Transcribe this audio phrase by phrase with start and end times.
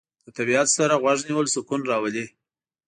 [0.23, 2.25] له طبیعت سره غوږ نیول سکون راولي.